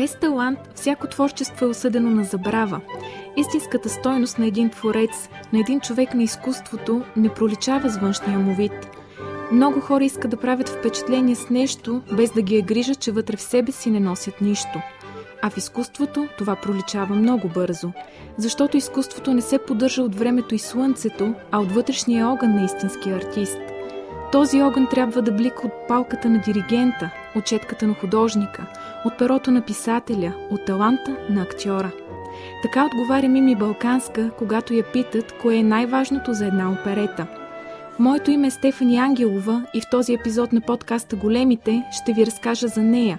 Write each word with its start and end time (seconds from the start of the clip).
Без 0.00 0.14
талант 0.14 0.58
всяко 0.74 1.06
творчество 1.06 1.66
е 1.66 1.68
осъдено 1.68 2.10
на 2.10 2.24
забрава. 2.24 2.80
Истинската 3.36 3.88
стойност 3.88 4.38
на 4.38 4.46
един 4.46 4.70
творец, 4.70 5.28
на 5.52 5.60
един 5.60 5.80
човек 5.80 6.14
на 6.14 6.22
изкуството 6.22 7.02
не 7.16 7.28
проличава 7.28 7.90
с 7.90 7.98
външния 7.98 8.38
му 8.38 8.54
вид. 8.54 8.72
Много 9.52 9.80
хора 9.80 10.04
искат 10.04 10.30
да 10.30 10.36
правят 10.36 10.68
впечатление 10.68 11.34
с 11.34 11.50
нещо, 11.50 12.02
без 12.12 12.30
да 12.30 12.42
ги 12.42 12.56
е 12.56 12.62
грижа, 12.62 12.94
че 12.94 13.12
вътре 13.12 13.36
в 13.36 13.42
себе 13.42 13.72
си 13.72 13.90
не 13.90 14.00
носят 14.00 14.40
нищо. 14.40 14.80
А 15.42 15.50
в 15.50 15.56
изкуството 15.56 16.28
това 16.38 16.56
проличава 16.56 17.14
много 17.14 17.48
бързо, 17.48 17.92
защото 18.36 18.76
изкуството 18.76 19.34
не 19.34 19.40
се 19.40 19.58
поддържа 19.58 20.02
от 20.02 20.14
времето 20.14 20.54
и 20.54 20.58
слънцето, 20.58 21.34
а 21.50 21.60
от 21.60 21.72
вътрешния 21.72 22.28
огън 22.28 22.54
на 22.54 22.64
истинския 22.64 23.16
артист. 23.16 23.58
Този 24.32 24.62
огън 24.62 24.88
трябва 24.90 25.22
да 25.22 25.32
блика 25.32 25.66
от 25.66 25.72
палката 25.88 26.28
на 26.28 26.38
диригента, 26.38 27.10
от 27.36 27.44
четката 27.44 27.86
на 27.86 27.94
художника, 27.94 28.66
от 29.04 29.18
перото 29.18 29.50
на 29.50 29.62
писателя, 29.62 30.32
от 30.50 30.64
таланта 30.64 31.16
на 31.30 31.42
актьора. 31.42 31.90
Така 32.62 32.86
отговаря 32.86 33.28
Мими 33.28 33.56
Балканска, 33.56 34.30
когато 34.38 34.74
я 34.74 34.84
питат 34.92 35.32
кое 35.32 35.56
е 35.56 35.62
най-важното 35.62 36.32
за 36.32 36.46
една 36.46 36.72
оперета. 36.72 37.26
Моето 37.98 38.30
име 38.30 38.46
е 38.46 38.50
Стефани 38.50 38.96
Ангелова 38.96 39.66
и 39.74 39.80
в 39.80 39.90
този 39.90 40.14
епизод 40.14 40.52
на 40.52 40.60
подкаста 40.60 41.16
Големите 41.16 41.82
ще 41.92 42.12
ви 42.12 42.26
разкажа 42.26 42.68
за 42.68 42.82
нея, 42.82 43.18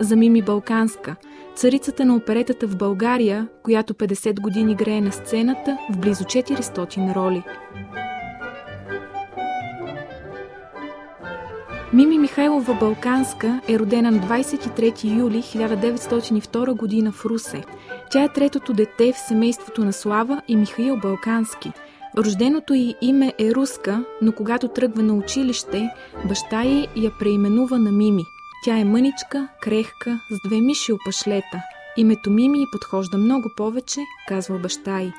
за 0.00 0.16
Мими 0.16 0.42
Балканска, 0.42 1.16
царицата 1.54 2.04
на 2.04 2.16
оперетата 2.16 2.66
в 2.66 2.76
България, 2.76 3.48
която 3.62 3.94
50 3.94 4.40
години 4.40 4.74
грее 4.74 5.00
на 5.00 5.12
сцената 5.12 5.78
в 5.92 5.98
близо 5.98 6.24
400 6.24 7.14
роли. 7.14 7.42
Мими 11.94 12.18
Михайлова 12.18 12.74
Балканска 12.74 13.60
е 13.68 13.78
родена 13.78 14.10
на 14.10 14.18
23 14.18 15.04
юли 15.18 15.42
1902 15.42 16.76
година 16.76 17.12
в 17.12 17.26
Русе. 17.26 17.64
Тя 18.10 18.24
е 18.24 18.32
третото 18.32 18.72
дете 18.72 19.12
в 19.12 19.28
семейството 19.28 19.84
на 19.84 19.92
Слава 19.92 20.42
и 20.48 20.56
Михаил 20.56 20.96
Балкански. 20.96 21.72
Рожденото 22.18 22.74
й 22.74 22.94
име 23.02 23.32
е 23.38 23.54
Руска, 23.54 24.04
но 24.22 24.32
когато 24.32 24.68
тръгва 24.68 25.02
на 25.02 25.14
училище, 25.14 25.90
баща 26.28 26.62
й 26.62 26.88
я 26.96 27.10
преименува 27.18 27.78
на 27.78 27.92
Мими. 27.92 28.24
Тя 28.64 28.78
е 28.78 28.84
мъничка, 28.84 29.48
крехка, 29.62 30.20
с 30.30 30.48
две 30.48 30.60
миши 30.60 30.92
опашлета. 30.92 31.62
Името 31.96 32.30
Мими 32.30 32.66
подхожда 32.72 33.18
много 33.18 33.50
повече, 33.56 34.00
казва 34.28 34.58
баща 34.58 35.00
й. 35.00 35.12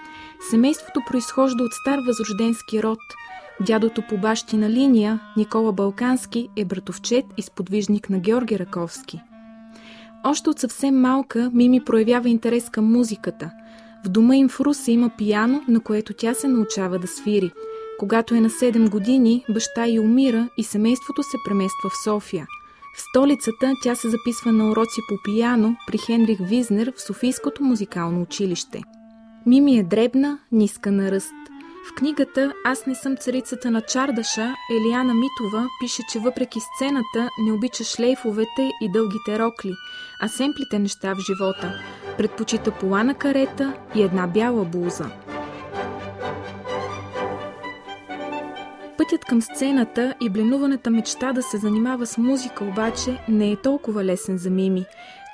Семейството 0.50 1.02
произхожда 1.08 1.64
от 1.64 1.74
стар 1.74 2.00
възрожденски 2.08 2.84
род– 2.84 3.00
Дядото 3.62 4.02
по 4.10 4.18
бащина 4.18 4.70
линия, 4.70 5.20
Никола 5.38 5.72
Балкански, 5.72 6.50
е 6.56 6.66
братовчет 6.66 7.26
и 7.38 7.42
сподвижник 7.42 8.10
на 8.10 8.20
Георги 8.20 8.60
Раковски. 8.60 9.22
Още 10.24 10.50
от 10.50 10.60
съвсем 10.60 11.02
малка 11.02 11.52
Мими 11.54 11.84
проявява 11.86 12.30
интерес 12.30 12.70
към 12.70 12.92
музиката. 12.92 13.52
В 14.06 14.10
дома 14.10 14.36
им 14.36 14.50
в 14.50 14.60
Руса 14.60 14.92
има 14.92 15.12
пияно, 15.18 15.64
на 15.68 15.80
което 15.80 16.14
тя 16.14 16.34
се 16.34 16.48
научава 16.48 17.00
да 17.00 17.08
свири. 17.08 17.52
Когато 18.00 18.36
е 18.36 18.40
на 18.40 18.50
7 18.50 18.90
години, 18.90 19.46
баща 19.50 19.86
й 19.86 20.00
умира 20.00 20.50
и 20.58 20.64
семейството 20.64 21.24
се 21.24 21.38
премества 21.46 21.90
в 21.90 22.04
София. 22.04 22.48
В 22.98 23.02
столицата 23.02 23.74
тя 23.84 23.96
се 23.96 24.10
записва 24.10 24.52
на 24.52 24.72
уроци 24.72 25.02
по 25.10 25.16
пияно 25.24 25.76
при 25.88 25.98
Хенрих 25.98 26.40
Визнер 26.42 26.94
в 26.98 27.02
Софийското 27.02 27.64
музикално 27.64 28.22
училище. 28.22 28.82
Мими 29.46 29.78
е 29.78 29.84
дребна, 29.84 30.40
ниска 30.52 30.92
на 30.92 31.12
ръст. 31.12 31.43
В 31.90 31.94
книгата 31.96 32.54
Аз 32.66 32.86
не 32.86 32.96
съм 32.96 33.18
царицата 33.18 33.72
на 33.72 33.82
Чардаша, 33.82 34.56
Елиана 34.72 35.14
Митова 35.14 35.68
пише, 35.80 36.02
че 36.12 36.20
въпреки 36.20 36.60
сцената 36.60 37.30
не 37.40 37.52
обича 37.52 37.84
шлейфовете 37.84 38.72
и 38.82 38.92
дългите 38.92 39.40
рокли, 39.40 39.74
а 40.22 40.28
семплите 40.28 40.80
неща 40.80 41.14
в 41.14 41.20
живота. 41.20 41.80
Предпочита 42.18 42.72
полана 42.72 43.16
карета 43.16 43.74
и 43.96 44.02
една 44.02 44.28
бяла 44.28 44.66
блуза. 44.66 45.06
Пътят 49.14 49.26
към 49.26 49.42
сцената 49.42 50.14
и 50.22 50.30
бленуваната 50.30 50.90
мечта 50.90 51.34
да 51.34 51.42
се 51.44 51.58
занимава 51.58 52.06
с 52.06 52.18
музика 52.18 52.64
обаче 52.64 53.18
не 53.30 53.52
е 53.52 53.56
толкова 53.56 54.04
лесен 54.04 54.38
за 54.38 54.50
Мими. 54.50 54.86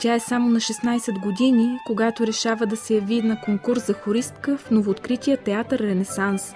Тя 0.01 0.13
е 0.13 0.19
само 0.19 0.50
на 0.50 0.59
16 0.59 1.22
години, 1.22 1.78
когато 1.85 2.28
решава 2.28 2.66
да 2.66 2.78
се 2.78 2.94
яви 2.95 3.22
на 3.22 3.41
конкурс 3.41 3.85
за 3.88 3.94
хористка 3.94 4.57
в 4.57 4.72
новооткрития 4.72 5.38
театър 5.38 5.79
Ренесанс. 5.79 6.53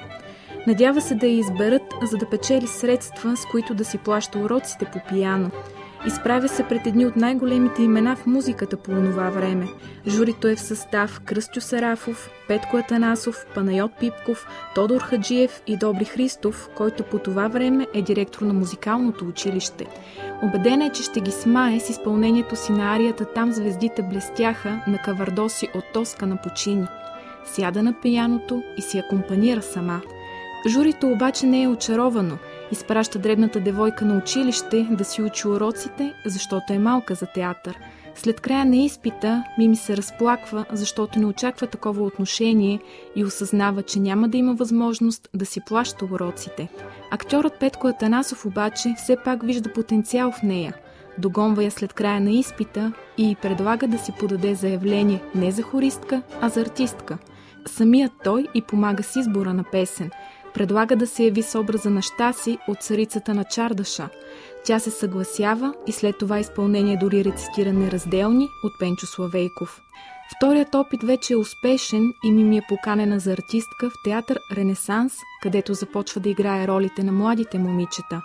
Надява 0.68 1.02
се 1.02 1.16
да 1.16 1.28
я 1.28 1.40
изберат, 1.40 1.94
за 2.04 2.18
да 2.18 2.30
печели 2.30 2.68
средства, 2.68 3.38
с 3.38 3.46
които 3.46 3.74
да 3.74 3.86
си 3.86 3.98
плаща 3.98 4.40
уроците 4.40 4.86
по 4.86 5.00
пияно– 5.10 5.52
Изправя 6.08 6.50
се 6.50 6.64
пред 6.64 6.88
едни 6.88 7.06
от 7.06 7.16
най-големите 7.16 7.84
имена 7.84 8.16
в 8.16 8.26
музиката 8.26 8.78
по 8.78 8.92
онова 8.92 9.30
време. 9.30 9.68
Журито 10.08 10.48
е 10.48 10.56
в 10.56 10.60
състав 10.60 11.22
Кръстю 11.26 11.62
Сарафов, 11.62 12.30
Петко 12.48 12.78
Атанасов, 12.78 13.46
Панайот 13.56 13.92
Пипков, 14.00 14.48
Тодор 14.76 15.02
Хаджиев 15.02 15.62
и 15.68 15.78
Добри 15.78 16.06
Христов, 16.06 16.70
който 16.76 17.04
по 17.04 17.20
това 17.20 17.48
време 17.48 17.88
е 17.94 18.02
директор 18.02 18.42
на 18.42 18.54
музикалното 18.54 19.26
училище. 19.26 19.86
Обедена 20.44 20.86
е, 20.86 20.90
че 20.90 21.04
ще 21.04 21.20
ги 21.20 21.32
смае 21.32 21.80
с 21.80 21.90
изпълнението 21.90 22.56
си 22.56 22.72
на 22.72 22.96
арията 22.96 23.26
«Там 23.26 23.54
звездите 23.54 24.02
блестяха» 24.02 24.84
на 24.88 24.98
кавардоси 24.98 25.70
от 25.76 25.84
Тоска 25.94 26.26
на 26.26 26.38
почини. 26.38 26.88
Сяда 27.46 27.84
на 27.84 27.94
пияното 28.02 28.64
и 28.78 28.82
си 28.82 28.98
акомпанира 28.98 29.62
сама. 29.62 30.02
Журито 30.68 31.08
обаче 31.08 31.46
не 31.46 31.64
е 31.64 31.68
очаровано– 31.68 32.38
Изпраща 32.74 33.20
дребната 33.20 33.60
девойка 33.60 34.06
на 34.06 34.18
училище 34.18 34.88
да 34.92 35.06
си 35.06 35.22
учи 35.22 35.48
уроците, 35.48 36.14
защото 36.26 36.74
е 36.74 36.80
малка 36.80 37.16
за 37.16 37.26
театър. 37.26 37.80
След 38.16 38.42
края 38.42 38.66
на 38.66 38.76
изпита 38.76 39.44
Мими 39.58 39.76
се 39.76 39.98
разплаква, 39.98 40.66
защото 40.72 41.20
не 41.20 41.26
очаква 41.26 41.68
такова 41.68 42.04
отношение 42.04 42.80
и 43.16 43.24
осъзнава, 43.24 43.84
че 43.84 44.00
няма 44.00 44.30
да 44.30 44.38
има 44.38 44.54
възможност 44.54 45.30
да 45.34 45.46
си 45.46 45.62
плаща 45.66 46.06
уроците. 46.06 46.70
Актьорът 47.12 47.60
Петко 47.60 47.88
Атанасов 47.88 48.46
обаче 48.46 48.94
все 48.98 49.18
пак 49.26 49.44
вижда 49.44 49.74
потенциал 49.74 50.32
в 50.32 50.44
нея. 50.44 50.74
Догонва 51.18 51.64
я 51.64 51.72
след 51.72 51.94
края 51.94 52.22
на 52.22 52.32
изпита 52.32 52.94
и 53.18 53.36
предлага 53.42 53.88
да 53.88 53.98
си 53.98 54.12
подаде 54.20 54.56
заявление 54.56 55.22
не 55.36 55.52
за 55.52 55.62
хористка, 55.62 56.22
а 56.42 56.50
за 56.50 56.62
артистка. 56.62 57.18
Самият 57.68 58.12
той 58.24 58.48
и 58.54 58.62
помага 58.62 59.04
с 59.04 59.16
избора 59.16 59.54
на 59.54 59.64
песен– 59.64 60.12
Предлага 60.54 60.96
да 60.96 61.08
се 61.08 61.24
яви 61.24 61.42
с 61.42 61.60
образа 61.60 61.90
на 61.90 62.02
Штаси 62.02 62.58
от 62.68 62.84
царицата 62.84 63.34
на 63.34 63.44
Чардаша. 63.44 64.10
Тя 64.66 64.80
се 64.80 64.92
съгласява 64.92 65.74
и 65.88 65.92
след 65.92 66.18
това 66.18 66.40
изпълнение 66.40 66.98
дори 66.98 67.26
рецитира 67.26 67.74
неразделни 67.74 68.50
от 68.64 68.80
Пенчо 68.80 69.06
Славейков. 69.06 69.82
Вторият 70.38 70.76
опит 70.76 71.04
вече 71.04 71.34
е 71.34 71.38
успешен 71.38 72.14
и 72.24 72.32
ми 72.32 72.44
ми 72.44 72.58
е 72.58 72.66
поканена 72.70 73.20
за 73.20 73.34
артистка 73.34 73.90
в 73.90 73.94
театър 74.04 74.40
Ренесанс, 74.58 75.14
където 75.44 75.74
започва 75.74 76.22
да 76.22 76.30
играе 76.30 76.68
ролите 76.68 77.04
на 77.04 77.12
младите 77.12 77.60
момичета. 77.60 78.22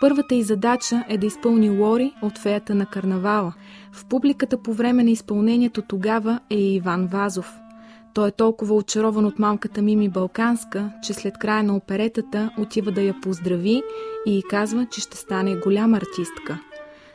Първата 0.00 0.34
й 0.34 0.42
задача 0.42 1.04
е 1.08 1.18
да 1.18 1.26
изпълни 1.26 1.70
Лори 1.70 2.12
от 2.22 2.38
феята 2.38 2.74
на 2.74 2.86
карнавала. 2.86 3.52
В 3.92 4.04
публиката 4.04 4.62
по 4.62 4.74
време 4.74 5.04
на 5.04 5.10
изпълнението 5.10 5.82
тогава 5.82 6.40
е 6.50 6.56
и 6.56 6.74
Иван 6.74 7.06
Вазов– 7.06 7.52
той 8.14 8.28
е 8.28 8.32
толкова 8.32 8.74
очарован 8.74 9.24
от 9.24 9.38
малката 9.38 9.82
Мими 9.82 10.08
Балканска, 10.08 10.90
че 11.06 11.14
след 11.14 11.38
края 11.38 11.62
на 11.62 11.76
оперетата 11.76 12.50
отива 12.58 12.92
да 12.92 13.02
я 13.02 13.20
поздрави 13.20 13.82
и 14.26 14.38
й 14.38 14.42
казва, 14.42 14.86
че 14.90 15.00
ще 15.00 15.16
стане 15.16 15.56
голяма 15.56 15.96
артистка. 15.96 16.58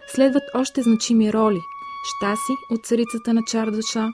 Следват 0.08 0.44
още 0.56 0.82
значими 0.82 1.34
роли. 1.34 1.60
Штаси 2.06 2.54
от 2.72 2.86
царицата 2.86 3.34
на 3.34 3.42
Чардаша, 3.48 4.14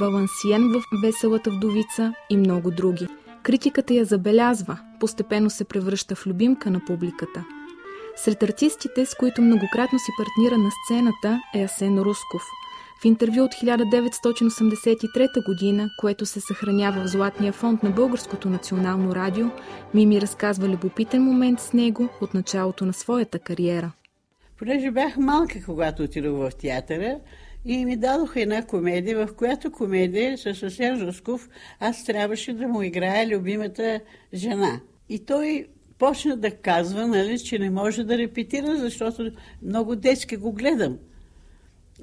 Валансиен 0.00 0.72
в 0.72 0.82
Веселата 1.02 1.50
вдовица 1.50 2.14
и 2.30 2.36
много 2.36 2.70
други. 2.70 3.08
Критиката 3.42 3.94
я 3.94 4.04
забелязва, 4.04 4.78
постепенно 5.00 5.50
се 5.50 5.64
превръща 5.64 6.14
в 6.14 6.26
любимка 6.26 6.70
на 6.70 6.80
публиката. 6.86 7.44
Сред 8.16 8.42
артистите, 8.42 9.06
с 9.06 9.14
които 9.14 9.42
многократно 9.42 9.98
си 9.98 10.10
партнира 10.18 10.58
на 10.58 10.70
сцената 10.70 11.40
е 11.54 11.62
Асен 11.64 11.98
Русков– 11.98 12.42
в 13.02 13.04
интервю 13.04 13.42
от 13.42 13.52
1983 13.52 15.44
година, 15.46 15.90
което 15.98 16.26
се 16.26 16.40
съхранява 16.40 17.04
в 17.04 17.06
Златния 17.06 17.52
фонд 17.52 17.82
на 17.82 17.90
Българското 17.90 18.50
национално 18.50 19.14
радио, 19.14 19.46
Мими 19.94 20.20
разказва 20.20 20.68
любопитен 20.68 21.22
момент 21.22 21.60
с 21.60 21.72
него 21.72 22.08
от 22.20 22.34
началото 22.34 22.86
на 22.86 22.92
своята 22.92 23.38
кариера. 23.38 23.92
Понеже 24.58 24.90
бях 24.90 25.16
малка, 25.16 25.64
когато 25.64 26.02
отидох 26.02 26.36
в 26.36 26.50
театъра, 26.60 27.18
и 27.64 27.84
ми 27.84 27.96
дадоха 27.96 28.40
една 28.40 28.66
комедия, 28.66 29.26
в 29.26 29.34
която 29.34 29.72
комедия 29.72 30.38
с 30.38 30.62
Асен 30.62 31.02
Русков 31.02 31.48
аз 31.80 32.04
трябваше 32.04 32.52
да 32.52 32.68
му 32.68 32.82
играя 32.82 33.36
любимата 33.36 34.00
жена. 34.34 34.80
И 35.08 35.24
той 35.24 35.66
почна 35.98 36.36
да 36.36 36.50
казва, 36.50 37.06
нали, 37.06 37.38
че 37.38 37.58
не 37.58 37.70
може 37.70 38.04
да 38.04 38.18
репетира, 38.18 38.76
защото 38.76 39.30
много 39.62 39.96
детски 39.96 40.36
го 40.36 40.52
гледам. 40.52 40.98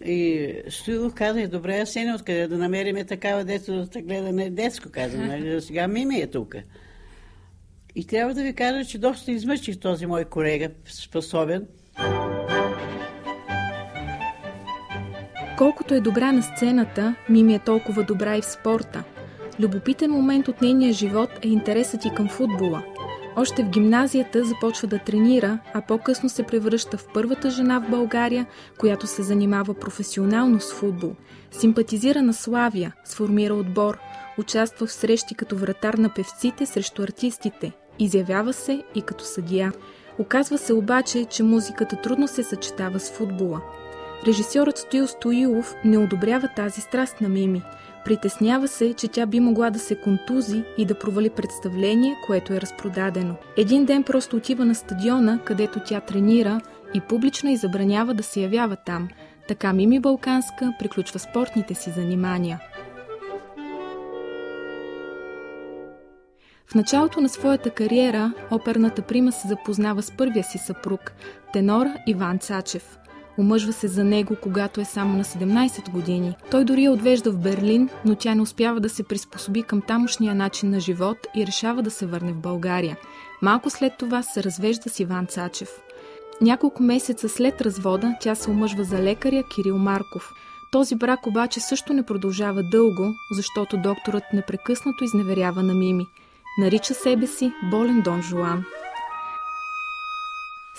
И 0.05 0.53
Стоилов 0.69 1.13
каза, 1.13 1.47
добре, 1.47 1.79
Асене, 1.79 2.13
откъде 2.13 2.47
да 2.47 2.57
намерим 2.57 3.05
такава 3.05 3.43
дето 3.43 3.75
да 3.75 3.87
те 3.87 4.01
гледа 4.01 4.31
на 4.31 4.49
детско, 4.49 4.89
каза, 4.91 5.17
нали, 5.17 5.61
сега 5.61 5.87
Мими 5.87 6.19
е 6.19 6.27
тук. 6.27 6.55
И 7.95 8.07
трябва 8.07 8.33
да 8.33 8.43
ви 8.43 8.53
кажа, 8.53 8.85
че 8.85 8.97
доста 8.97 9.31
измъчих 9.31 9.79
този 9.79 10.05
мой 10.05 10.25
колега, 10.25 10.69
способен. 10.85 11.67
Както 15.57 15.93
е 15.93 16.01
добра 16.01 16.31
на 16.31 16.43
сцената, 16.43 17.15
Мими 17.29 17.55
е 17.55 17.59
толкова 17.59 18.03
добра 18.03 18.37
и 18.37 18.41
в 18.41 18.45
спорта. 18.45 19.03
Любопитен 19.59 20.11
момент 20.11 20.47
от 20.47 20.61
нейния 20.61 20.93
живот 20.93 21.29
е 21.43 21.47
интересът 21.47 22.05
и 22.05 22.09
към 22.15 22.29
футбола. 22.29 22.83
Още 23.35 23.63
в 23.63 23.69
гимназията 23.69 24.45
започва 24.45 24.87
да 24.87 24.99
тренира, 24.99 25.59
а 25.73 25.81
по-късно 25.81 26.29
се 26.29 26.43
превръща 26.43 26.97
в 26.97 27.07
първата 27.13 27.49
жена 27.49 27.79
в 27.79 27.89
България, 27.89 28.45
която 28.77 29.07
се 29.07 29.23
занимава 29.23 29.73
професионално 29.73 30.59
с 30.59 30.73
футбол. 30.73 31.15
Симпатизира 31.51 32.21
на 32.21 32.33
Славия, 32.33 32.93
сформира 33.05 33.53
отбор, 33.53 33.97
участва 34.37 34.87
в 34.87 34.91
срещи 34.91 35.35
като 35.35 35.55
вратар 35.55 35.93
на 35.93 36.09
певците 36.09 36.65
срещу 36.65 37.03
артистите, 37.03 37.71
изявява 37.99 38.53
се 38.53 38.83
и 38.95 39.01
като 39.01 39.23
съдия. 39.23 39.73
Оказва 40.19 40.57
се 40.57 40.73
обаче, 40.73 41.25
че 41.25 41.43
музиката 41.43 41.95
трудно 41.95 42.27
се 42.27 42.43
съчетава 42.43 42.99
с 42.99 43.11
футбола. 43.11 43.61
Режисьорът 44.27 44.77
Стоил 44.77 45.07
Стоилов 45.07 45.75
не 45.85 45.97
одобрява 45.97 46.49
тази 46.55 46.81
страст 46.81 47.21
на 47.21 47.29
Мими. 47.29 47.61
Притеснява 48.05 48.67
се, 48.67 48.93
че 48.93 49.07
тя 49.07 49.25
би 49.25 49.39
могла 49.39 49.69
да 49.69 49.79
се 49.79 49.95
контузи 49.95 50.63
и 50.77 50.85
да 50.85 50.99
провали 50.99 51.29
представление, 51.29 52.15
което 52.25 52.53
е 52.53 52.61
разпродадено. 52.61 53.35
Един 53.57 53.85
ден 53.85 54.03
просто 54.03 54.35
отива 54.35 54.65
на 54.65 54.75
стадиона, 54.75 55.39
където 55.45 55.79
тя 55.85 55.99
тренира 55.99 56.61
и 56.93 57.01
публично 57.01 57.49
и 57.49 57.57
забранява 57.57 58.13
да 58.13 58.23
се 58.23 58.41
явява 58.41 58.75
там. 58.75 59.09
Така 59.47 59.73
Мими 59.73 59.99
Балканска 59.99 60.73
приключва 60.79 61.19
спортните 61.19 61.73
си 61.73 61.89
занимания. 61.89 62.59
В 66.67 66.75
началото 66.75 67.21
на 67.21 67.29
своята 67.29 67.69
кариера 67.69 68.33
оперната 68.51 69.01
прима 69.01 69.31
се 69.31 69.47
запознава 69.47 70.01
с 70.01 70.11
първия 70.11 70.43
си 70.43 70.57
съпруг, 70.57 71.11
тенор 71.53 71.85
Иван 72.07 72.39
Цачев. 72.39 72.99
Омъжва 73.39 73.73
се 73.73 73.87
за 73.87 74.03
него, 74.03 74.35
когато 74.41 74.81
е 74.81 74.85
само 74.85 75.17
на 75.17 75.23
17 75.23 75.89
години. 75.89 76.35
Той 76.51 76.65
дори 76.65 76.83
я 76.83 76.91
отвежда 76.91 77.31
в 77.31 77.37
Берлин, 77.37 77.89
но 78.05 78.15
тя 78.15 78.35
не 78.35 78.41
успява 78.41 78.79
да 78.79 78.89
се 78.89 79.03
приспособи 79.03 79.63
към 79.63 79.81
тамошния 79.81 80.35
начин 80.35 80.69
на 80.69 80.79
живот 80.79 81.17
и 81.35 81.47
решава 81.47 81.81
да 81.81 81.91
се 81.91 82.05
върне 82.05 82.33
в 82.33 82.39
България. 82.39 82.97
Малко 83.41 83.69
след 83.69 83.93
това 83.97 84.23
се 84.23 84.43
развежда 84.43 84.89
с 84.89 84.99
Иван 84.99 85.25
Цачев. 85.25 85.69
Няколко 86.41 86.83
месеца 86.83 87.29
след 87.29 87.61
развода 87.61 88.15
тя 88.21 88.35
се 88.35 88.51
омъжва 88.51 88.83
за 88.83 88.99
лекаря 88.99 89.43
Кирил 89.55 89.77
Марков. 89.77 90.31
Този 90.71 90.95
брак 90.95 91.27
обаче 91.27 91.59
също 91.59 91.93
не 91.93 92.03
продължава 92.03 92.63
дълго, 92.63 93.13
защото 93.31 93.77
докторът 93.77 94.23
непрекъснато 94.33 95.03
изневерява 95.03 95.63
на 95.63 95.73
Мими– 95.73 96.05
Нарича 96.59 96.93
себе 96.93 97.27
си 97.27 97.51
болен 97.63 98.01
Дон 98.01 98.21
Жуан. 98.21 98.63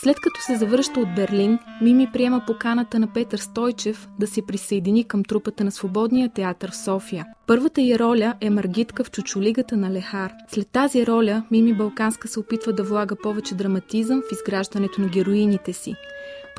След 0.02 0.20
като 0.20 0.41
се 0.41 0.56
завръща 0.56 1.00
от 1.00 1.14
Берлин, 1.14 1.58
Мими 1.82 2.08
приема 2.12 2.43
поканата 2.47 2.99
на 2.99 3.12
Петър 3.12 3.38
Стойчев 3.38 4.08
да 4.19 4.26
се 4.26 4.47
присъедини 4.47 5.05
към 5.05 5.25
трупата 5.25 5.64
на 5.64 5.70
Свободния 5.70 6.29
театър 6.29 6.70
в 6.70 6.76
София. 6.76 7.26
Първата 7.47 7.81
й 7.81 7.99
роля 7.99 8.35
е 8.41 8.50
Маргитка 8.50 9.05
в 9.05 9.11
Чучулигата 9.11 9.76
на 9.76 9.91
Лехар. 9.91 10.32
След 10.49 10.69
тази 10.69 11.06
роля 11.06 11.43
Мими 11.50 11.75
Балканска 11.75 12.29
се 12.29 12.41
опитва 12.41 12.73
да 12.73 12.82
влага 12.82 13.17
повече 13.17 13.55
драматизъм 13.55 14.23
в 14.23 14.32
изграждането 14.32 15.00
на 15.00 15.08
героините 15.08 15.73
си 15.73 15.94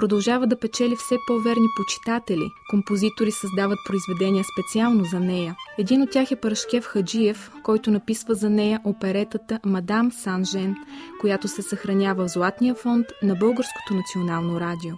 продължава 0.01 0.47
да 0.47 0.59
печели 0.59 0.95
все 0.95 1.15
по-верни 1.27 1.67
почитатели. 1.75 2.51
Композитори 2.69 3.31
създават 3.31 3.79
произведения 3.87 4.43
специално 4.43 5.03
за 5.03 5.19
нея. 5.19 5.55
Един 5.77 6.01
от 6.01 6.11
тях 6.11 6.31
е 6.31 6.35
Парашкев 6.35 6.85
Хаджиев, 6.85 7.51
който 7.63 7.91
написва 7.91 8.35
за 8.35 8.49
нея 8.49 8.81
оперетата 8.83 9.59
Мадам 9.65 10.11
Сан-Жен, 10.11 10.75
която 11.21 11.47
се 11.47 11.61
съхранява 11.61 12.27
в 12.27 12.31
Златния 12.31 12.75
фонд 12.75 13.05
на 13.23 13.35
Българското 13.35 13.93
национално 13.93 14.59
радио. 14.59 14.93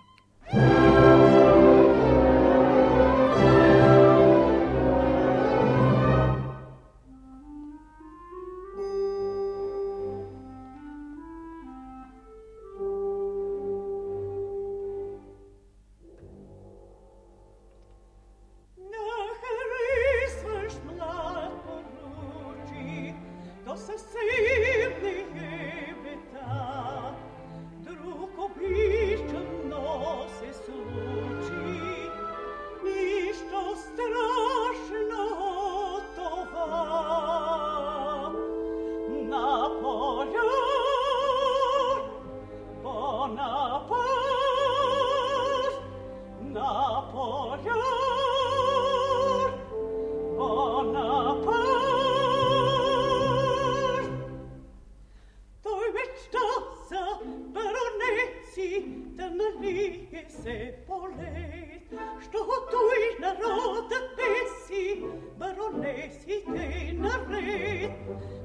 gitten 58.64 59.38
lege 59.38 60.26
sepolet, 60.30 61.92
sto 62.22 62.44
tui 62.72 63.06
na 63.20 63.34
roda 63.34 64.00
pessi, 64.18 65.04
baronesi 65.38 66.38
te 66.54 66.94
na 66.94 67.16
ret, 67.30 67.92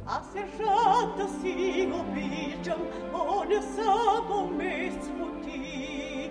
a 0.06 0.20
serjata 0.32 1.26
sigo 1.38 2.03
bicham, 2.15 2.82
on 3.12 3.53
sabo 3.75 4.47
me 4.59 4.91
smuti, 5.03 6.31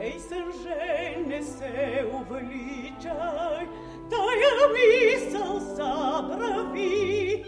ei 0.00 0.18
serjene 0.28 1.42
se 1.42 2.04
uvličaj, 2.18 3.66
taja 4.10 4.68
misel 4.74 5.60
zabravi, 5.76 7.44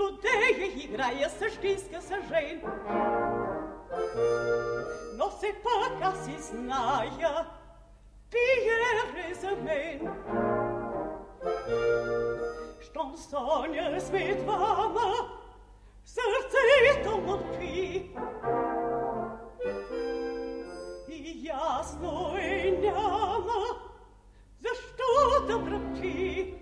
Лудея 0.00 0.66
играя 0.82 1.28
саждинска 1.28 2.00
сажень. 2.00 3.49
No 5.16 5.30
se 5.30 5.54
paka 5.62 6.12
si 6.24 6.42
znaja, 6.42 7.44
pije 8.30 8.76
rezemen. 9.14 10.08
Što 12.80 13.12
sonje 13.16 14.00
svet 14.00 14.46
vama, 14.46 15.28
srce 16.04 16.60
i 16.90 17.04
to 17.04 17.20
molpi. 17.26 18.00
I 21.08 21.44
jasno 21.44 22.32
i 22.40 22.80
njama, 22.82 23.60
zašto 24.60 25.46
dobro 25.48 25.78
ti? 26.00 26.54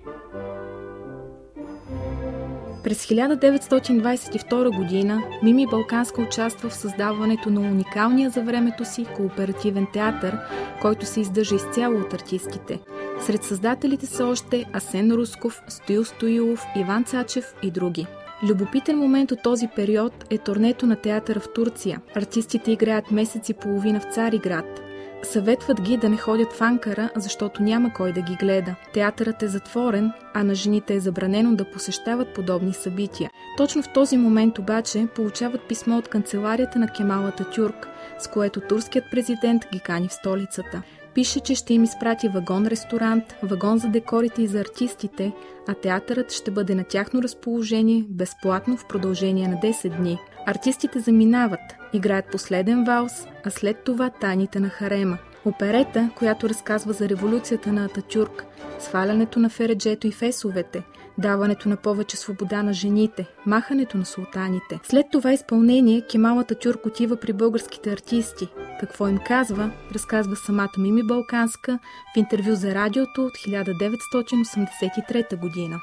През 2.89 3.07
1922 3.07 4.77
година 4.77 5.23
Мими 5.43 5.67
Балканска 5.67 6.23
участва 6.23 6.69
в 6.69 6.75
създаването 6.75 7.51
на 7.51 7.61
уникалния 7.61 8.31
за 8.31 8.43
времето 8.43 8.85
си 8.85 9.07
кооперативен 9.17 9.87
театър, 9.93 10.39
който 10.81 11.07
се 11.07 11.21
издържа 11.21 11.55
изцяло 11.55 12.01
от 12.01 12.15
артистките. 12.15 12.81
Сред 13.21 13.45
създателите 13.45 14.07
са 14.07 14.27
още 14.27 14.65
Асен 14.73 15.13
Русков, 15.13 15.63
Стоил 15.69 16.05
Стоилов, 16.05 16.65
Иван 16.77 17.05
Цачев 17.05 17.55
и 17.63 17.71
други. 17.71 18.07
Любопитен 18.49 18.99
момент 18.99 19.33
от 19.33 19.43
този 19.43 19.69
период 19.77 20.13
е 20.31 20.39
турнето 20.39 20.87
на 20.87 20.97
театъра 20.97 21.41
в 21.41 21.53
Турция. 21.55 22.01
Артистите 22.17 22.73
играят 22.73 23.11
месец 23.11 23.49
и 23.49 23.55
половина 23.55 24.01
в 24.01 24.15
Цариград– 24.15 24.81
Съветват 25.23 25.81
ги 25.81 25.97
да 25.97 26.09
не 26.09 26.17
ходят 26.17 26.53
в 26.53 26.61
Анкара, 26.61 27.11
защото 27.17 27.63
няма 27.63 27.93
кой 27.93 28.13
да 28.13 28.21
ги 28.21 28.37
гледа. 28.37 28.75
Театърът 28.95 29.43
е 29.43 29.49
затворен, 29.49 30.13
а 30.35 30.45
на 30.45 30.55
жените 30.55 30.95
е 30.95 31.01
забранено 31.01 31.57
да 31.57 31.71
посещават 31.71 32.35
подобни 32.35 32.73
събития. 32.73 33.31
Точно 33.57 33.83
в 33.83 33.93
този 33.93 34.17
момент 34.17 34.59
обаче 34.59 35.07
получават 35.15 35.69
писмо 35.69 35.97
от 35.97 36.09
канцеларията 36.09 36.79
на 36.79 36.89
Кемалата 36.89 37.51
Тюрк, 37.51 37.89
с 38.19 38.29
което 38.29 38.61
турският 38.61 39.05
президент 39.11 39.63
ги 39.73 39.81
кани 39.81 40.09
в 40.09 40.13
столицата. 40.13 40.83
Пише, 41.19 41.41
че 41.41 41.55
ще 41.55 41.75
им 41.75 41.85
изпрати 41.85 42.29
вагон-ресторант, 42.29 43.35
вагон 43.43 43.79
за 43.79 43.89
декорите 43.89 44.43
и 44.43 44.47
за 44.47 44.61
артистите, 44.61 45.33
а 45.69 45.75
театърът 45.75 46.33
ще 46.33 46.51
бъде 46.51 46.75
на 46.75 46.85
тяхно 46.85 47.23
разположение 47.23 48.05
безплатно 48.09 48.77
в 48.77 48.87
продължение 48.87 49.49
на 49.49 49.57
10 49.57 49.97
дни. 49.97 50.19
Артистите 50.47 51.01
заминават, 51.01 51.61
играят 51.93 52.31
последен 52.33 52.85
валс, 52.85 53.27
а 53.45 53.51
след 53.51 53.85
това 53.85 54.11
таните 54.11 54.61
на 54.61 54.69
Харема. 54.69 55.19
Оперета, 55.45 56.11
която 56.17 56.49
разказва 56.49 56.93
за 56.93 57.09
революцията 57.09 57.73
на 57.73 57.85
Ататюрк, 57.85 58.45
свалянето 58.79 59.41
на 59.41 59.49
Фереджето 59.49 60.07
и 60.07 60.13
фесовете, 60.13 60.83
даването 61.19 61.69
на 61.69 61.77
повече 61.77 62.17
свобода 62.17 62.63
на 62.63 62.73
жените, 62.73 63.27
махането 63.47 63.99
на 63.99 64.07
султаните. 64.07 64.81
След 64.83 65.07
това 65.13 65.33
изпълнение 65.33 66.07
Кемал 66.11 66.39
Ататюрк 66.39 66.87
отива 66.87 67.17
при 67.17 67.33
българските 67.33 67.93
артисти. 67.93 68.49
Какво 68.81 69.09
им 69.09 69.19
казва, 69.27 69.73
разказва 69.95 70.37
самата 70.37 70.73
Мими 70.79 71.03
Балканска 71.03 71.79
в 72.15 72.17
интервю 72.17 72.55
за 72.55 72.75
радиото 72.75 73.27
от 73.27 73.33
1983 73.33 75.37
година. 75.37 75.81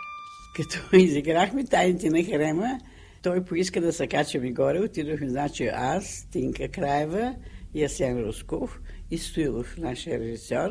Като 0.56 0.80
изиграхме 0.96 1.66
тайните 1.66 2.10
на 2.10 2.24
Хрема, 2.24 2.80
той 3.22 3.44
поиска 3.44 3.82
да 3.82 3.94
се 3.94 4.08
качаме 4.08 4.52
горе. 4.52 4.80
Отидохме, 4.80 5.30
значи 5.30 5.68
аз, 5.68 6.28
Тинка 6.32 6.68
Краева, 6.68 7.36
Ясен 7.76 8.24
Русков 8.24 8.80
и 9.12 9.18
Стоилов, 9.18 9.78
нашия 9.78 10.20
режисьор, 10.20 10.70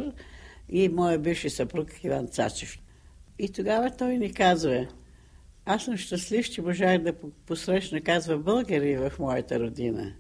и 0.69 0.89
моя 0.89 1.19
бивши 1.19 1.51
съпруг 1.51 2.05
Иван 2.05 2.27
Цачев. 2.27 2.79
И 3.39 3.53
тогава 3.53 3.91
той 3.97 4.19
ни 4.19 4.33
казва, 4.33 4.87
аз 5.65 5.85
съм 5.85 5.97
щастлив, 5.97 6.51
че 6.51 6.63
можах 6.63 6.99
да 6.99 7.13
посрещна, 7.47 8.01
казва, 8.01 8.39
българи 8.39 8.97
в 8.97 9.13
моята 9.19 9.61
родина. 9.61 10.15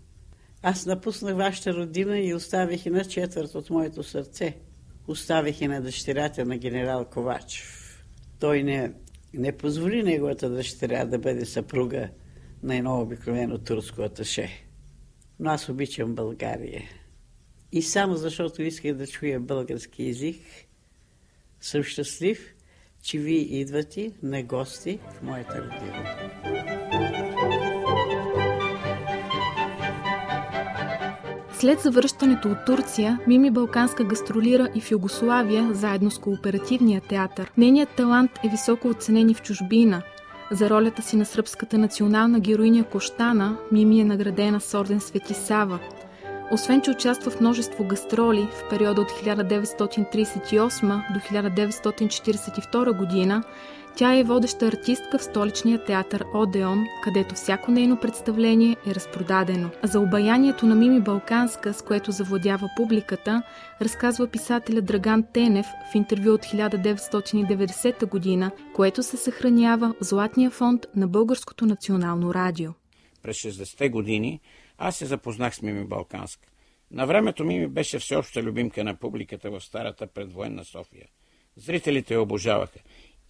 Аз 0.63 0.87
напуснах 0.87 1.37
вашата 1.37 1.75
родина 1.75 2.19
и 2.19 2.35
оставих 2.35 2.87
и 2.87 2.91
на 2.91 3.05
четвърт 3.05 3.55
от 3.55 3.71
моето 3.71 4.03
сърце. 4.03 4.57
Оставих 5.09 5.61
и 5.61 5.69
на 5.69 5.83
дъщерята 5.83 6.45
на 6.45 6.57
генерал 6.57 7.05
Ковачев. 7.05 8.05
Той 8.41 8.63
не, 8.63 8.93
не 9.35 9.53
позволи 9.53 10.03
неговата 10.03 10.51
дъщеря 10.51 11.05
да 11.05 11.19
бъде 11.19 11.47
съпруга 11.47 12.09
на 12.63 12.77
едно 12.77 13.01
обикновено 13.01 13.59
турско 13.59 14.03
аташе. 14.03 14.67
Но 15.41 15.51
аз 15.51 15.69
обичам 15.69 16.15
България. 16.15 16.83
И 17.73 17.83
само 17.83 18.17
защото 18.17 18.63
исках 18.63 18.95
да 18.95 19.07
чуя 19.07 19.41
български 19.41 20.07
язик, 20.07 20.41
съм 21.61 21.83
щастлив, 21.83 22.54
че 23.05 23.19
вие 23.19 23.61
идвате 23.61 24.13
на 24.23 24.43
гости 24.43 24.99
в 25.11 25.23
моята 25.23 25.59
родина. 25.59 26.05
След 31.53 31.81
завръщането 31.81 32.49
от 32.49 32.65
Турция, 32.67 33.21
Мими 33.27 33.51
Балканска 33.51 34.05
гастролира 34.05 34.69
и 34.75 34.81
в 34.81 34.91
Югославия, 34.91 35.75
заедно 35.75 36.11
с 36.11 36.19
кооперативния 36.19 37.01
театър. 37.01 37.53
Нейният 37.57 37.91
талант 37.91 38.31
е 38.45 38.49
високо 38.49 38.89
оценен 38.89 39.31
и 39.31 39.35
в 39.35 39.43
чужбина. 39.43 40.03
За 40.51 40.71
ролята 40.71 41.03
си 41.03 41.17
на 41.17 41.25
сръбската 41.25 41.79
национална 41.79 42.41
героиня 42.41 42.85
Коштана, 42.85 43.57
Мими 43.73 44.01
е 44.01 44.05
наградена 44.05 44.61
с 44.61 44.79
орден 44.79 45.01
Свети 45.01 45.35
Сава– 45.35 45.79
освен, 46.53 46.81
че 46.81 46.91
участва 46.91 47.31
в 47.31 47.41
множество 47.41 47.85
гастроли 47.85 48.49
в 48.53 48.69
периода 48.71 49.01
от 49.01 49.11
1938 49.11 51.13
до 51.13 51.21
1942 51.21 52.99
година, 52.99 53.43
тя 53.97 54.15
е 54.15 54.25
водеща 54.25 54.67
артистка 54.67 55.19
в 55.19 55.23
столичния 55.23 55.85
театър 55.85 56.25
Одеон, 56.35 56.85
където 57.05 57.35
всяко 57.35 57.71
нейно 57.71 57.97
представление 57.97 58.77
е 58.87 58.95
разпродадено. 58.95 59.71
За 59.83 60.01
обаянието 60.01 60.67
на 60.67 60.75
Мими 60.75 61.01
Балканска, 61.01 61.75
с 61.75 61.83
което 61.83 62.11
завладява 62.11 62.71
публиката, 62.77 63.43
разказва 63.83 64.27
писателя 64.27 64.81
Драган 64.81 65.25
Тенев 65.33 65.67
в 65.93 65.95
интервю 65.95 66.33
от 66.33 66.45
1990 66.45 68.09
година, 68.09 68.51
което 68.75 69.03
се 69.03 69.17
съхранява 69.17 69.95
в 70.01 70.05
Златния 70.05 70.51
фонд 70.51 70.87
на 70.97 71.09
Българското 71.09 71.67
национално 71.67 72.35
радио. 72.35 72.71
През 73.23 73.37
60-те 73.37 73.89
години 73.89 74.41
аз 74.85 74.97
се 74.97 75.07
запознах 75.07 75.55
с 75.55 75.63
Мими 75.63 75.85
Балканска. 75.85 76.49
На 76.91 77.07
времето 77.07 77.45
Мими 77.45 77.67
беше 77.67 77.99
всеобща 77.99 78.43
любимка 78.43 78.85
на 78.85 78.95
публиката 78.95 79.51
в 79.51 79.61
старата 79.61 80.07
предвоенна 80.07 80.65
София. 80.65 81.07
Зрителите 81.57 82.15
я 82.15 82.23
обожаваха 82.23 82.79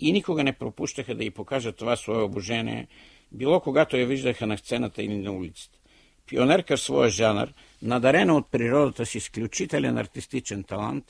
и 0.01 0.13
никога 0.13 0.45
не 0.45 0.53
пропущаха 0.53 1.15
да 1.15 1.25
й 1.25 1.31
покажат 1.31 1.77
това 1.77 1.97
свое 1.97 2.23
обожение, 2.23 2.89
било 3.33 3.61
когато 3.61 3.97
я 3.97 4.07
виждаха 4.07 4.47
на 4.47 4.59
сцената 4.59 5.03
или 5.03 5.17
на 5.17 5.33
улицата. 5.33 5.79
Пионерка 6.27 6.77
в 6.77 6.81
своя 6.81 7.11
жанр, 7.11 7.49
надарена 7.83 8.37
от 8.37 8.51
природата 8.51 9.07
с 9.07 9.15
изключителен 9.15 9.99
артистичен 9.99 10.65
талант, 10.65 11.05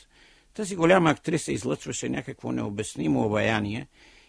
тази 0.54 0.76
голяма 0.76 1.10
актриса 1.10 1.52
излъчваше 1.52 2.08
някакво 2.08 2.52
необяснимо 2.52 3.26
обаяние 3.26 3.86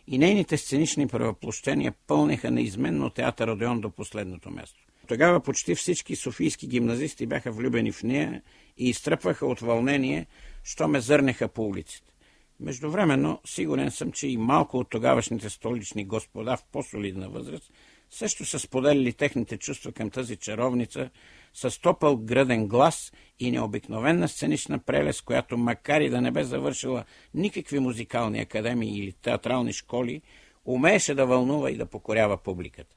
и 0.07 0.17
нейните 0.17 0.57
сценични 0.57 1.07
правоплощения 1.07 1.93
пълнеха 2.07 2.51
неизменно 2.51 3.09
театър 3.09 3.47
Одеон 3.47 3.81
до 3.81 3.89
последното 3.89 4.49
място. 4.51 4.84
Тогава 5.07 5.39
почти 5.39 5.75
всички 5.75 6.15
софийски 6.15 6.67
гимназисти 6.67 7.25
бяха 7.25 7.51
влюбени 7.51 7.91
в 7.91 8.03
нея 8.03 8.41
и 8.77 8.89
изтръпваха 8.89 9.45
от 9.45 9.59
вълнение, 9.59 10.25
що 10.63 10.87
ме 10.87 10.99
зърнеха 10.99 11.47
по 11.47 11.67
улиците. 11.67 12.11
Междувременно, 12.59 13.41
сигурен 13.45 13.91
съм, 13.91 14.11
че 14.11 14.27
и 14.27 14.37
малко 14.37 14.77
от 14.77 14.89
тогавашните 14.89 15.49
столични 15.49 16.05
господа 16.05 16.57
в 16.57 16.63
по-солидна 16.71 17.29
възраст 17.29 17.71
също 18.09 18.45
са 18.45 18.59
споделили 18.59 19.13
техните 19.13 19.57
чувства 19.57 19.91
към 19.91 20.09
тази 20.09 20.35
чаровница 20.35 21.09
с 21.53 21.81
топъл 21.81 22.17
гръден 22.17 22.67
глас 22.67 23.13
и 23.39 23.51
необикновена 23.51 24.27
сценична 24.27 24.79
прелест, 24.79 25.21
която 25.21 25.57
макар 25.57 26.01
и 26.01 26.09
да 26.09 26.21
не 26.21 26.31
бе 26.31 26.43
завършила 26.43 27.03
никакви 27.33 27.79
музикални 27.79 28.39
академии 28.39 28.99
или 28.99 29.11
театрални 29.11 29.73
школи, 29.73 30.21
умееше 30.65 31.15
да 31.15 31.25
вълнува 31.25 31.71
и 31.71 31.77
да 31.77 31.85
покорява 31.85 32.37
публиката. 32.37 32.95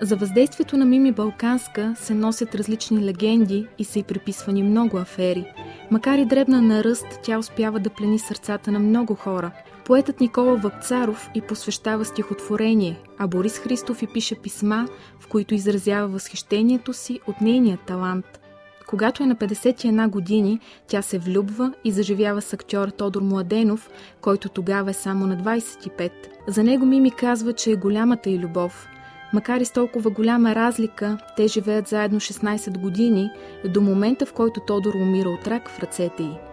За 0.00 0.16
въздействието 0.16 0.76
на 0.76 0.84
Мими 0.84 1.12
Балканска 1.12 1.94
се 1.96 2.14
носят 2.14 2.54
различни 2.54 3.04
легенди 3.04 3.66
и 3.78 3.84
са 3.84 3.98
й 3.98 4.02
приписвани 4.02 4.62
много 4.62 4.98
афери. 4.98 5.52
Макар 5.90 6.18
и 6.18 6.24
дребна 6.24 6.62
на 6.62 6.84
ръст, 6.84 7.06
тя 7.22 7.38
успява 7.38 7.80
да 7.80 7.90
плени 7.90 8.18
сърцата 8.18 8.72
на 8.72 8.78
много 8.78 9.14
хора. 9.14 9.50
Поетът 9.84 10.20
Никола 10.20 10.56
Вакцаров 10.56 11.30
и 11.34 11.40
посвещава 11.40 12.04
стихотворение, 12.04 12.98
а 13.18 13.26
Борис 13.26 13.58
Христов 13.58 14.02
и 14.02 14.06
пише 14.06 14.34
писма, 14.34 14.88
в 15.20 15.26
които 15.26 15.54
изразява 15.54 16.08
възхищението 16.08 16.92
си 16.92 17.20
от 17.26 17.40
нейния 17.40 17.78
талант. 17.86 18.40
Когато 18.86 19.22
е 19.22 19.26
на 19.26 19.36
51 19.36 20.08
години, 20.08 20.60
тя 20.86 21.02
се 21.02 21.18
влюбва 21.18 21.72
и 21.84 21.92
заживява 21.92 22.42
с 22.42 22.52
актьор 22.52 22.88
Тодор 22.88 23.22
Младенов, 23.22 23.90
който 24.20 24.48
тогава 24.48 24.90
е 24.90 24.94
само 24.94 25.26
на 25.26 25.36
25. 25.36 26.10
За 26.48 26.64
него 26.64 26.86
Мими 26.86 27.10
казва, 27.10 27.52
че 27.52 27.70
е 27.70 27.76
голямата 27.76 28.30
й 28.30 28.38
любов– 28.38 28.88
Макар 29.32 29.60
и 29.60 29.64
с 29.64 29.70
толкова 29.70 30.10
голяма 30.10 30.54
разлика, 30.54 31.18
те 31.36 31.48
живеят 31.48 31.88
заедно 31.88 32.20
16 32.20 32.78
години 32.78 33.30
до 33.64 33.80
момента, 33.80 34.26
в 34.26 34.32
който 34.32 34.60
Тодор 34.60 34.94
умира 34.94 35.28
от 35.28 35.46
рак 35.46 35.68
в 35.70 35.78
ръцете 35.78 36.22
й. 36.22 36.48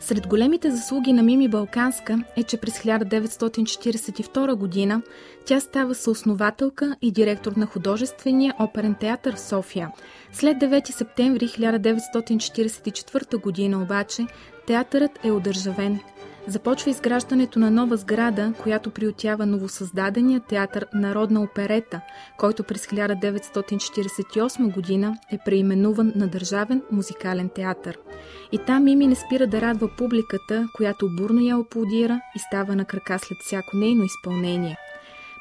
Сред 0.00 0.26
големите 0.26 0.70
заслуги 0.70 1.12
на 1.12 1.22
Мими 1.22 1.48
Балканска 1.48 2.22
е, 2.36 2.42
че 2.42 2.56
през 2.56 2.78
1942 2.78 4.54
година 4.54 5.02
тя 5.44 5.60
става 5.60 5.94
съоснователка 5.94 6.96
и 7.02 7.10
директор 7.10 7.52
на 7.52 7.66
художествения 7.66 8.54
оперен 8.58 8.94
театър 8.94 9.34
в 9.34 9.40
София. 9.40 9.90
След 10.32 10.56
9 10.56 10.90
септември 10.90 11.48
1944 11.48 13.42
година 13.42 13.82
обаче 13.82 14.26
театърът 14.66 15.24
е 15.24 15.30
одържавен. 15.30 16.00
Започва 16.46 16.90
изграждането 16.90 17.58
на 17.58 17.70
нова 17.70 17.96
сграда, 17.96 18.52
която 18.62 18.90
приютява 18.90 19.46
новосъздадения 19.46 20.40
театър 20.40 20.86
Народна 20.94 21.42
оперета, 21.42 22.00
който 22.38 22.64
през 22.64 22.86
1948 22.86 24.74
година 24.74 25.16
е 25.32 25.38
преименуван 25.44 26.12
на 26.16 26.28
Държавен 26.28 26.82
музикален 26.92 27.48
театър. 27.48 27.98
И 28.52 28.58
там 28.58 28.84
Мими 28.84 29.06
не 29.06 29.14
спира 29.14 29.46
да 29.46 29.60
радва 29.60 29.88
публиката, 29.98 30.68
която 30.74 31.10
бурно 31.16 31.40
я 31.40 31.56
аплодира 31.56 32.20
и 32.36 32.38
става 32.38 32.76
на 32.76 32.84
крака 32.84 33.18
след 33.18 33.38
всяко 33.40 33.76
нейно 33.76 34.04
изпълнение– 34.04 34.76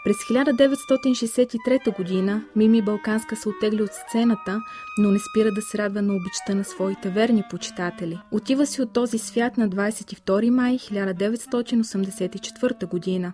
през 0.04 0.18
1963 0.18 1.96
година 1.96 2.44
Мими 2.56 2.82
Балканска 2.82 3.36
се 3.36 3.50
отегли 3.50 3.82
от 3.82 3.92
сцената, 3.94 4.62
но 4.98 5.12
не 5.12 5.20
спира 5.20 5.52
да 5.52 5.62
се 5.62 5.78
радва 5.78 6.02
на 6.02 6.14
обичта 6.14 6.56
на 6.56 6.64
своите 6.64 7.10
верни 7.10 7.44
почитатели. 7.50 8.20
Отива 8.32 8.66
си 8.66 8.82
от 8.82 8.94
този 8.94 9.18
свят 9.18 9.58
на 9.58 9.70
22 9.70 10.50
май 10.50 10.78
1984 10.78 12.88
година. 12.88 13.34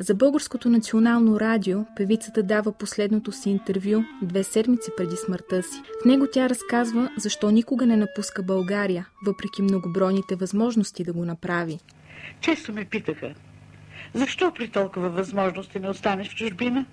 За 0.00 0.14
Българското 0.14 0.70
национално 0.70 1.40
радио 1.40 1.84
певицата 1.96 2.42
дава 2.42 2.72
последното 2.72 3.32
си 3.32 3.50
интервю 3.50 4.02
две 4.22 4.42
седмици 4.42 4.90
преди 4.96 5.16
смъртта 5.16 5.62
си. 5.62 5.82
В 6.02 6.04
него 6.04 6.26
тя 6.32 6.48
разказва 6.48 7.10
защо 7.18 7.50
никога 7.50 7.86
не 7.86 7.96
напуска 7.96 8.42
България, 8.42 9.08
въпреки 9.26 9.62
многобройните 9.62 10.36
възможности 10.36 11.04
да 11.04 11.12
го 11.12 11.24
направи. 11.24 11.78
Често 12.40 12.72
ме 12.72 12.84
питаха, 12.84 13.34
защо 14.14 14.52
при 14.54 14.68
толкова 14.68 15.10
възможности 15.10 15.80
не 15.80 15.88
останеш 15.88 16.28
в 16.28 16.34
чужбина? 16.34 16.86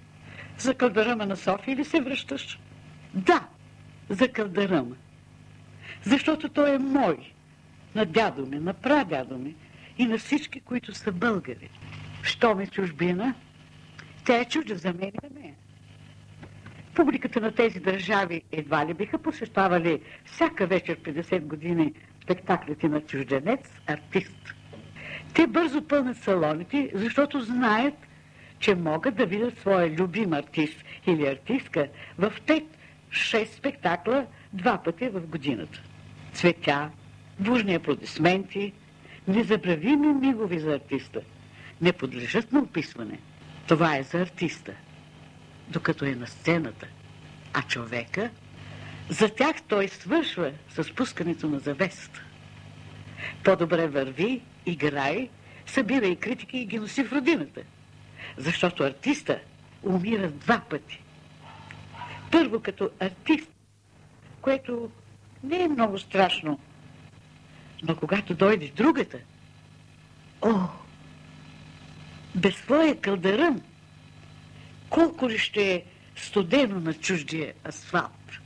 За 0.57 0.73
кълдаръма 0.73 1.25
на 1.25 1.37
София 1.37 1.73
или 1.73 1.85
се 1.85 2.01
връщаш? 2.01 2.59
Да, 3.13 3.47
за 4.09 4.27
кълдаръма. 4.27 4.95
Защото 6.03 6.49
той 6.49 6.75
е 6.75 6.77
мой, 6.77 7.17
на 7.95 8.05
дядо 8.05 8.45
ми, 8.45 8.59
на 8.59 8.73
прадядо 8.73 9.37
ми 9.37 9.55
и 9.97 10.05
на 10.05 10.17
всички, 10.17 10.59
които 10.59 10.93
са 10.93 11.11
българи. 11.11 11.69
Що 12.23 12.55
ми 12.55 12.67
чужбина? 12.67 13.33
Тя 14.25 14.37
е 14.37 14.45
чужда 14.45 14.75
за 14.75 14.93
мен 14.93 15.09
и 15.09 15.27
за 15.27 15.39
мен. 15.39 15.55
Публиката 16.95 17.41
на 17.41 17.51
тези 17.51 17.79
държави 17.79 18.41
едва 18.51 18.85
ли 18.85 18.93
биха 18.93 19.17
посещавали 19.17 20.01
всяка 20.25 20.67
вечер 20.67 20.99
50 20.99 21.39
години 21.39 21.93
спектаклите 22.23 22.89
на 22.89 23.01
чужденец, 23.01 23.59
артист. 23.87 24.55
Те 25.35 25.47
бързо 25.47 25.81
пълнят 25.81 26.17
салоните, 26.17 26.91
защото 26.93 27.41
знаят, 27.41 27.93
че 28.59 28.75
могат 28.75 29.15
да 29.15 29.25
видят 29.25 29.59
своя 29.59 29.89
любим 29.89 30.33
артист 30.33 30.83
или 31.07 31.27
артистка 31.27 31.87
в 32.17 32.33
5-6 33.11 33.57
спектакла 33.57 34.25
два 34.53 34.77
пъти 34.77 35.09
в 35.09 35.21
годината. 35.21 35.81
Цветя, 36.33 36.89
бурни 37.39 37.75
аплодисменти, 37.75 38.73
незабравими 39.27 40.13
мигови 40.13 40.59
за 40.59 40.73
артиста. 40.73 41.21
Не 41.81 41.91
подлежат 41.91 42.51
на 42.51 42.59
описване. 42.59 43.19
Това 43.67 43.97
е 43.97 44.03
за 44.03 44.17
артиста, 44.17 44.73
докато 45.69 46.05
е 46.05 46.15
на 46.15 46.27
сцената. 46.27 46.87
А 47.53 47.61
човека, 47.61 48.29
за 49.09 49.29
тях 49.29 49.55
той 49.67 49.87
свършва 49.87 50.51
с 50.69 50.95
пускането 50.95 51.49
на 51.49 51.59
завеста. 51.59 52.25
По-добре 53.43 53.87
върви, 53.87 54.41
играй, 54.65 55.29
събира 55.65 56.07
и 56.07 56.15
критики 56.15 56.57
и 56.57 56.65
ги 56.65 56.79
носи 56.79 57.03
в 57.03 57.13
родината. 57.13 57.61
Защото 58.37 58.83
артиста 58.83 59.39
умира 59.83 60.31
два 60.31 60.61
пъти. 60.69 61.01
Първо 62.31 62.59
като 62.59 62.89
артист, 62.99 63.51
което 64.41 64.89
не 65.43 65.63
е 65.63 65.67
много 65.67 65.99
страшно, 65.99 66.59
но 67.83 67.95
когато 67.95 68.33
дойде 68.33 68.71
другата, 68.75 69.17
о, 70.41 70.67
без 72.35 72.55
своя 72.55 73.01
кълдарън, 73.01 73.61
колко 74.89 75.29
ли 75.29 75.37
ще 75.37 75.73
е 75.73 75.83
студено 76.15 76.79
на 76.79 76.93
чуждия 76.93 77.53
асфалт. 77.67 78.39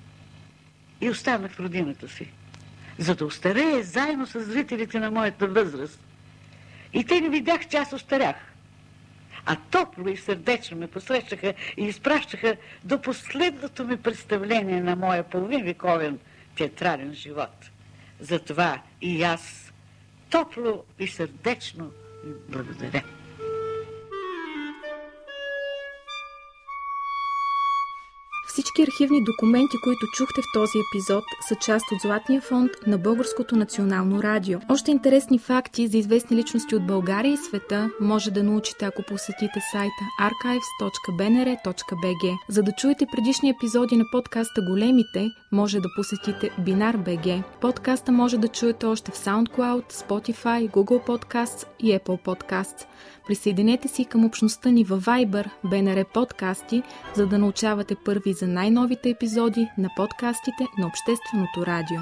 И 1.01 1.09
останах 1.09 1.51
в 1.51 1.59
родината 1.59 2.07
си, 2.09 2.31
за 2.99 3.15
да 3.15 3.25
остарея 3.25 3.83
заедно 3.83 4.27
с 4.27 4.39
зрителите 4.39 4.99
на 4.99 5.11
моята 5.11 5.47
възраст. 5.47 5.99
И 6.93 7.03
те 7.03 7.21
не 7.21 7.29
видях, 7.29 7.67
че 7.67 7.77
аз 7.77 7.93
остарях. 7.93 8.35
А 9.45 9.55
топло 9.71 10.07
и 10.07 10.17
сърдечно 10.17 10.77
ме 10.77 10.87
посрещаха 10.87 11.53
и 11.77 11.85
изпращаха 11.85 12.55
до 12.83 13.01
последното 13.01 13.85
ми 13.85 13.97
представление 13.97 14.81
на 14.81 14.95
моя 14.95 15.23
половин 15.23 15.65
вековен 15.65 16.19
театрален 16.57 17.13
живот. 17.13 17.69
Затова 18.19 18.81
и 19.01 19.23
аз 19.23 19.73
топло 20.29 20.83
и 20.99 21.07
сърдечно 21.07 21.91
благодаря. 22.49 23.03
Всички 28.49 28.83
архивни 28.83 29.23
документи, 29.23 29.77
които 29.83 30.07
чухте 30.07 30.41
в 30.41 30.45
този 30.53 30.77
епизод, 30.79 31.23
са 31.47 31.55
част 31.55 31.91
от 31.91 32.01
Златния 32.01 32.41
фонд 32.41 32.71
на 32.87 32.97
Българското 32.97 33.55
национално 33.55 34.23
радио. 34.23 34.59
Още 34.69 34.91
интересни 34.91 35.39
факти 35.39 35.87
за 35.87 35.97
известни 35.97 36.37
личности 36.37 36.75
от 36.75 36.87
България 36.87 37.33
и 37.33 37.37
света 37.37 37.89
може 38.01 38.31
да 38.31 38.43
научите, 38.43 38.85
ако 38.85 39.03
посетите 39.03 39.59
сайта 39.71 40.03
archives.bnr.bg. 40.21 42.37
За 42.49 42.63
да 42.63 42.71
чуете 42.71 43.05
предишни 43.11 43.49
епизоди 43.49 43.97
на 43.97 44.05
подкаста 44.11 44.61
Големите, 44.61 45.31
може 45.51 45.79
да 45.79 45.89
посетите 45.95 46.49
Binar.bg. 46.49 47.43
Подкаста 47.61 48.11
може 48.11 48.37
да 48.37 48.47
чуете 48.47 48.85
още 48.85 49.11
в 49.11 49.15
SoundCloud, 49.15 49.93
Spotify, 49.93 50.69
Google 50.69 51.07
Podcasts 51.07 51.65
и 51.79 51.99
Apple 51.99 52.25
Podcasts. 52.25 52.85
Присъединете 53.27 53.87
си 53.87 54.05
към 54.05 54.25
общността 54.25 54.69
ни 54.69 54.83
във 54.83 55.05
Viber, 55.05 55.49
BNR 55.65 56.05
подкасти, 56.13 56.83
за 57.15 57.27
да 57.27 57.37
научавате 57.37 57.95
първи 58.05 58.33
за 58.39 58.47
най-новите 58.47 59.09
епизоди 59.09 59.69
на 59.77 59.89
подкастите 59.95 60.63
на 60.77 60.87
Общественото 60.87 61.65
радио. 61.65 61.99